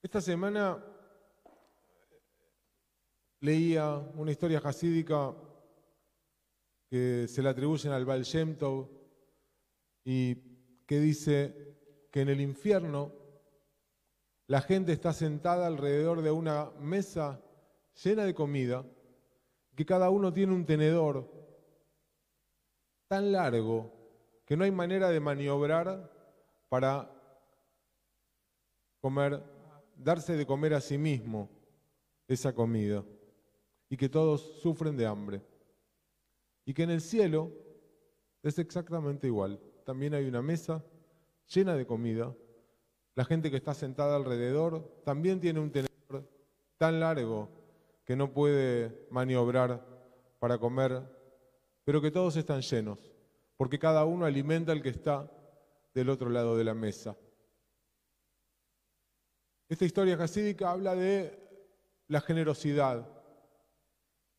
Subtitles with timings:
[0.00, 0.84] Esta semana
[3.40, 5.34] leía una historia jasídica
[6.88, 8.24] que se le atribuyen al Baal
[10.04, 10.34] y
[10.86, 13.12] que dice que en el infierno
[14.46, 17.42] la gente está sentada alrededor de una mesa
[18.02, 18.86] llena de comida,
[19.74, 21.28] que cada uno tiene un tenedor
[23.08, 23.92] tan largo
[24.46, 26.10] que no hay manera de maniobrar
[26.68, 27.10] para
[29.00, 29.57] comer,
[29.98, 31.50] darse de comer a sí mismo
[32.26, 33.04] esa comida,
[33.90, 35.42] y que todos sufren de hambre.
[36.64, 37.50] Y que en el cielo
[38.42, 39.60] es exactamente igual.
[39.84, 40.84] También hay una mesa
[41.48, 42.34] llena de comida.
[43.14, 46.28] La gente que está sentada alrededor también tiene un tenedor
[46.76, 47.48] tan largo
[48.04, 49.84] que no puede maniobrar
[50.38, 51.02] para comer,
[51.84, 53.12] pero que todos están llenos,
[53.56, 55.30] porque cada uno alimenta al que está
[55.94, 57.16] del otro lado de la mesa.
[59.68, 61.38] Esta historia jasídica habla de
[62.06, 63.06] la generosidad,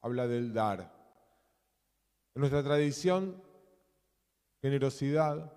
[0.00, 0.80] habla del dar.
[2.34, 3.42] En nuestra tradición,
[4.62, 5.52] generosidad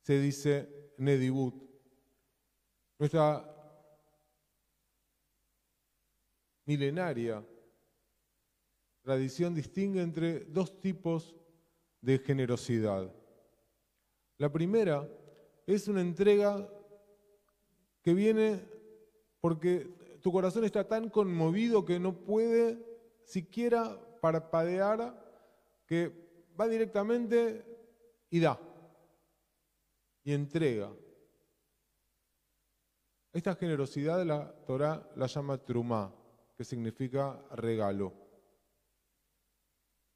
[0.00, 1.54] se dice nedibut.
[2.98, 3.44] Nuestra
[6.64, 7.44] milenaria
[9.02, 11.34] tradición distingue entre dos tipos
[12.00, 13.12] de generosidad.
[14.38, 15.06] La primera
[15.66, 16.66] es una entrega
[18.08, 18.66] que viene
[19.38, 22.82] porque tu corazón está tan conmovido que no puede
[23.22, 25.12] siquiera parpadear,
[25.84, 27.66] que va directamente
[28.30, 28.58] y da,
[30.24, 30.90] y entrega.
[33.34, 36.10] Esta generosidad la Torah la llama trumá,
[36.56, 38.14] que significa regalo,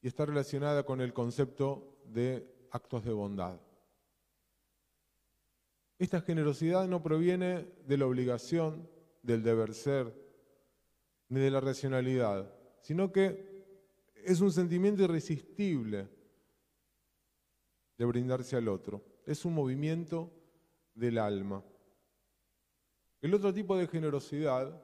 [0.00, 3.60] y está relacionada con el concepto de actos de bondad.
[6.02, 8.90] Esta generosidad no proviene de la obligación,
[9.22, 10.12] del deber ser,
[11.28, 13.62] ni de la racionalidad, sino que
[14.16, 16.08] es un sentimiento irresistible
[17.96, 19.00] de brindarse al otro.
[19.24, 20.32] Es un movimiento
[20.92, 21.64] del alma.
[23.20, 24.82] El otro tipo de generosidad,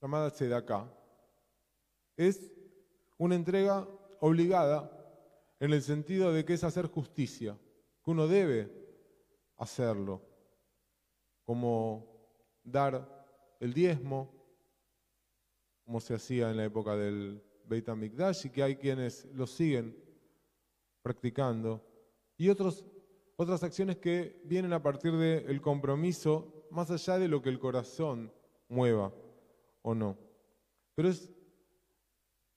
[0.00, 0.90] llamada sedaká,
[2.16, 2.50] es
[3.18, 3.86] una entrega
[4.20, 4.90] obligada
[5.60, 7.58] en el sentido de que es hacer justicia
[8.02, 8.70] que uno debe
[9.56, 10.22] hacerlo,
[11.44, 12.06] como
[12.62, 13.26] dar
[13.60, 14.32] el diezmo,
[15.84, 19.96] como se hacía en la época del Beit HaMikdash y que hay quienes lo siguen
[21.02, 21.84] practicando,
[22.36, 22.82] y otras
[23.62, 28.32] acciones que vienen a partir del compromiso, más allá de lo que el corazón
[28.68, 29.12] mueva
[29.82, 30.16] o no.
[30.94, 31.30] Pero es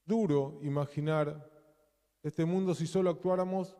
[0.05, 1.49] duro imaginar
[2.21, 3.77] este mundo si solo actuáramos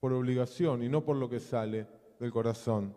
[0.00, 1.86] por obligación y no por lo que sale
[2.18, 2.94] del corazón.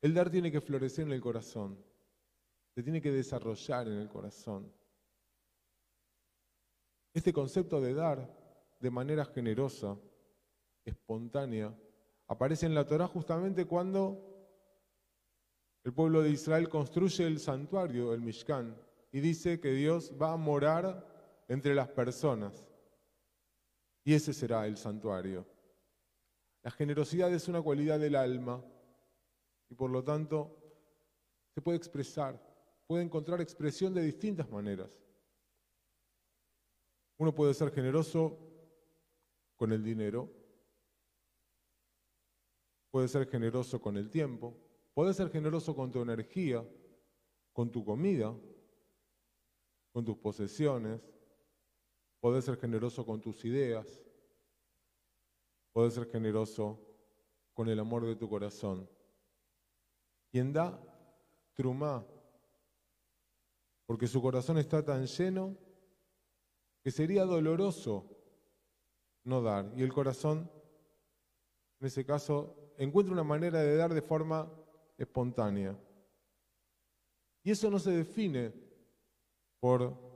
[0.00, 1.76] El dar tiene que florecer en el corazón,
[2.74, 4.72] se tiene que desarrollar en el corazón.
[7.12, 9.98] Este concepto de dar de manera generosa,
[10.84, 11.76] espontánea,
[12.28, 14.24] aparece en la Torah justamente cuando
[15.82, 18.76] el pueblo de Israel construye el santuario, el Mishkan,
[19.10, 21.04] y dice que Dios va a morar
[21.48, 22.67] entre las personas.
[24.08, 25.46] Y ese será el santuario.
[26.62, 28.64] La generosidad es una cualidad del alma
[29.68, 30.56] y por lo tanto
[31.54, 32.42] se puede expresar,
[32.86, 34.88] puede encontrar expresión de distintas maneras.
[37.18, 38.38] Uno puede ser generoso
[39.56, 40.32] con el dinero,
[42.90, 44.56] puede ser generoso con el tiempo,
[44.94, 46.66] puede ser generoso con tu energía,
[47.52, 48.34] con tu comida,
[49.92, 50.98] con tus posesiones,
[52.20, 54.02] Podés ser generoso con tus ideas.
[55.72, 56.80] Podés ser generoso
[57.54, 58.88] con el amor de tu corazón.
[60.30, 60.78] Quien da,
[61.54, 62.06] trumá,
[63.86, 65.56] porque su corazón está tan lleno
[66.82, 68.06] que sería doloroso
[69.24, 69.72] no dar.
[69.76, 70.50] Y el corazón,
[71.80, 74.52] en ese caso, encuentra una manera de dar de forma
[74.96, 75.78] espontánea.
[77.42, 78.52] Y eso no se define
[79.58, 80.07] por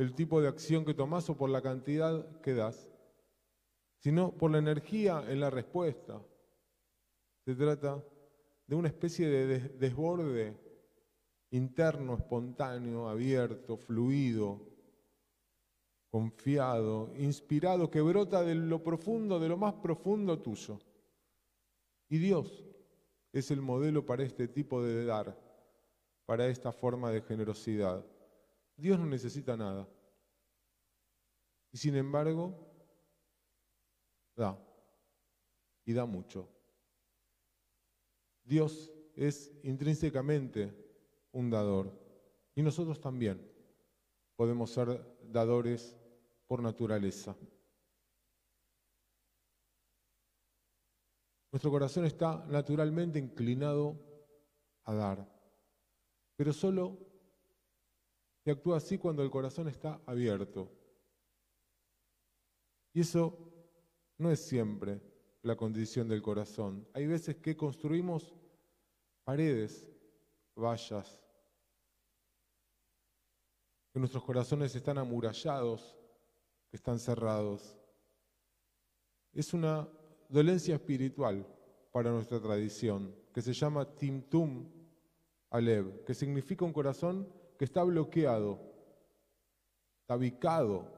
[0.00, 2.88] el tipo de acción que tomas o por la cantidad que das,
[3.98, 6.22] sino por la energía en la respuesta.
[7.44, 8.02] Se trata
[8.66, 10.56] de una especie de desborde
[11.50, 14.66] interno, espontáneo, abierto, fluido,
[16.08, 20.78] confiado, inspirado, que brota de lo profundo, de lo más profundo tuyo.
[22.08, 22.64] Y Dios
[23.34, 25.38] es el modelo para este tipo de dar,
[26.24, 28.02] para esta forma de generosidad.
[28.80, 29.88] Dios no necesita nada.
[31.72, 32.54] Y sin embargo,
[34.34, 34.58] da.
[35.84, 36.48] Y da mucho.
[38.42, 40.74] Dios es intrínsecamente
[41.32, 41.92] un dador
[42.54, 43.40] y nosotros también
[44.34, 45.96] podemos ser dadores
[46.46, 47.36] por naturaleza.
[51.52, 53.98] Nuestro corazón está naturalmente inclinado
[54.84, 55.28] a dar,
[56.36, 57.09] pero solo
[58.44, 60.70] se actúa así cuando el corazón está abierto.
[62.92, 63.38] Y eso
[64.18, 65.00] no es siempre
[65.42, 66.86] la condición del corazón.
[66.94, 68.34] Hay veces que construimos
[69.24, 69.88] paredes,
[70.56, 71.22] vallas,
[73.92, 75.96] que nuestros corazones están amurallados,
[76.70, 77.76] que están cerrados.
[79.32, 79.88] Es una
[80.28, 81.46] dolencia espiritual
[81.92, 84.68] para nuestra tradición, que se llama Timtum
[85.50, 87.28] Alev, que significa un corazón
[87.60, 88.58] que está bloqueado,
[90.06, 90.90] tabicado,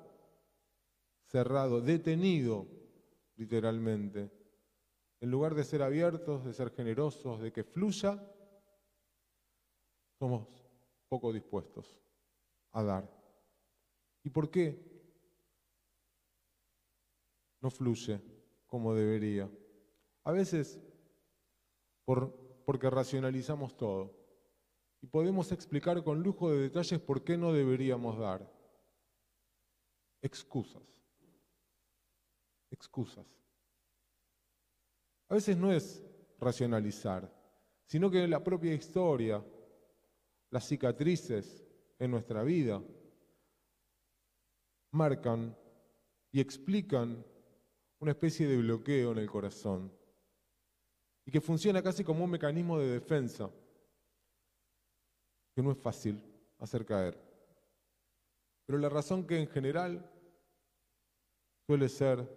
[1.27, 2.69] cerrado, detenido,
[3.35, 4.31] literalmente.
[5.21, 8.17] En lugar de ser abiertos, de ser generosos, de que fluya,
[10.21, 10.47] somos
[11.09, 11.99] poco dispuestos
[12.71, 13.11] a dar.
[14.23, 15.03] ¿Y por qué
[17.61, 18.23] no fluye
[18.69, 19.51] como debería?
[20.23, 20.81] A veces
[22.05, 24.22] por, porque racionalizamos todo
[25.03, 28.49] y podemos explicar con lujo de detalles por qué no deberíamos dar.
[30.23, 30.83] Excusas.
[32.71, 33.27] Excusas.
[35.29, 36.03] A veces no es
[36.39, 37.31] racionalizar,
[37.87, 39.45] sino que la propia historia,
[40.51, 41.67] las cicatrices,
[41.99, 42.83] en nuestra vida
[44.93, 45.57] marcan
[46.33, 47.25] y explican
[48.01, 49.93] una especie de bloqueo en el corazón
[51.25, 53.51] y que funciona casi como un mecanismo de defensa
[55.55, 56.23] que no es fácil
[56.59, 57.19] hacer caer.
[58.67, 60.11] Pero la razón que en general
[61.67, 62.29] suele ser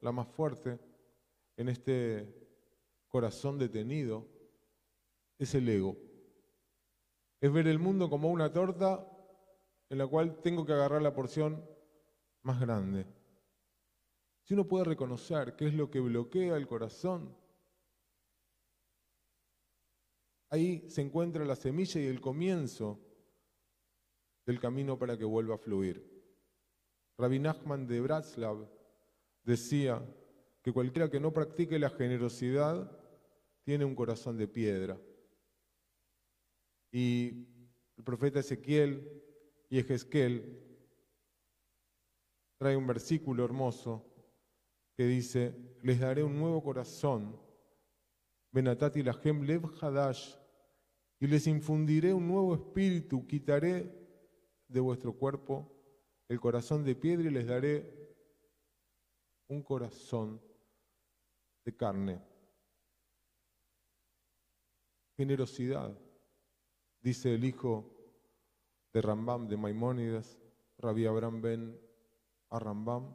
[0.00, 0.78] la más fuerte
[1.56, 2.34] en este
[3.08, 4.26] corazón detenido
[5.38, 6.10] es el ego
[7.40, 9.06] es ver el mundo como una torta
[9.88, 11.64] en la cual tengo que agarrar la porción
[12.42, 13.06] más grande.
[14.42, 17.34] Si uno puede reconocer qué es lo que bloquea el corazón,
[20.50, 23.00] ahí se encuentra la semilla y el comienzo
[24.44, 26.04] del camino para que vuelva a fluir.
[27.16, 28.68] Rabbi Nachman de Bratslav
[29.44, 30.04] decía
[30.62, 32.90] que cualquiera que no practique la generosidad
[33.62, 35.00] tiene un corazón de piedra.
[36.92, 37.46] Y
[37.96, 39.22] el profeta Ezequiel
[39.68, 40.66] y Ezequiel
[42.58, 44.04] trae un versículo hermoso
[44.96, 47.40] que dice, les daré un nuevo corazón,
[48.52, 50.34] Benatati Lahem Lev Hadash,
[51.20, 53.94] y les infundiré un nuevo espíritu, quitaré
[54.66, 55.70] de vuestro cuerpo
[56.28, 58.16] el corazón de piedra y les daré
[59.48, 60.40] un corazón
[61.64, 62.22] de carne.
[65.16, 65.96] Generosidad
[67.00, 67.84] dice el hijo
[68.92, 70.40] de Rambam, de Maimónides,
[70.78, 71.80] Rabbi Abraham ben
[72.48, 73.14] a Rambam,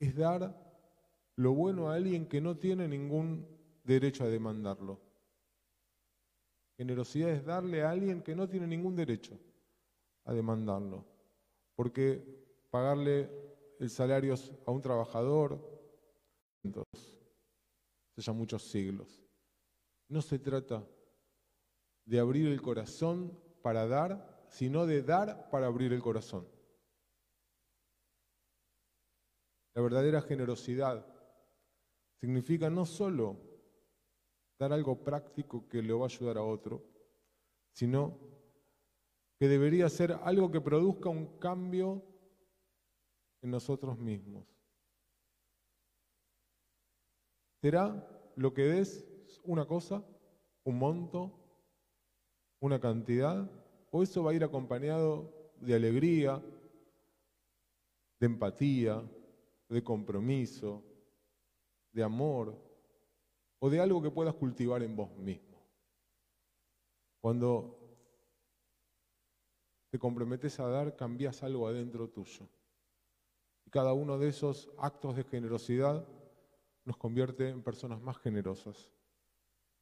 [0.00, 0.65] es dar
[1.36, 3.46] lo bueno a alguien que no tiene ningún
[3.84, 5.00] derecho a demandarlo.
[6.76, 9.38] Generosidad es darle a alguien que no tiene ningún derecho
[10.24, 11.04] a demandarlo.
[11.74, 12.22] Porque
[12.70, 13.30] pagarle
[13.78, 14.34] el salario
[14.66, 15.58] a un trabajador,
[18.14, 19.22] se ya muchos siglos.
[20.08, 20.86] No se trata
[22.04, 26.48] de abrir el corazón para dar, sino de dar para abrir el corazón.
[29.74, 31.15] La verdadera generosidad
[32.20, 33.36] significa no solo
[34.58, 36.82] dar algo práctico que le va a ayudar a otro,
[37.72, 38.18] sino
[39.38, 42.02] que debería ser algo que produzca un cambio
[43.42, 44.46] en nosotros mismos.
[47.60, 49.06] ¿Será lo que des
[49.44, 50.04] una cosa,
[50.64, 51.32] un monto,
[52.60, 53.50] una cantidad,
[53.90, 56.42] o eso va a ir acompañado de alegría,
[58.18, 59.02] de empatía,
[59.68, 60.82] de compromiso,
[61.96, 62.54] de amor,
[63.58, 65.56] o de algo que puedas cultivar en vos mismo.
[67.22, 67.74] Cuando
[69.88, 72.46] te comprometes a dar, cambias algo adentro tuyo.
[73.64, 76.06] Y cada uno de esos actos de generosidad
[76.84, 78.92] nos convierte en personas más generosas,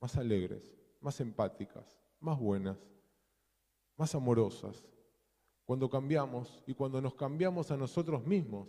[0.00, 0.62] más alegres,
[1.00, 2.78] más empáticas, más buenas,
[3.96, 4.84] más amorosas.
[5.64, 8.68] Cuando cambiamos y cuando nos cambiamos a nosotros mismos,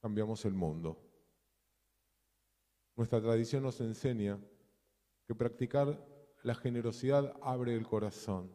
[0.00, 1.05] cambiamos el mundo.
[2.96, 4.40] Nuestra tradición nos enseña
[5.26, 6.02] que practicar
[6.42, 8.50] la generosidad abre el corazón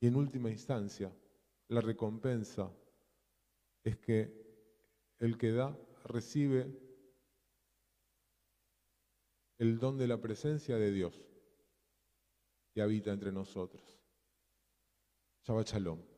[0.00, 1.12] y en última instancia
[1.68, 2.70] la recompensa
[3.82, 4.32] es que
[5.18, 6.78] el que da recibe
[9.58, 11.24] el don de la presencia de Dios
[12.72, 13.98] que habita entre nosotros.
[15.44, 16.13] Shabbat Shalom.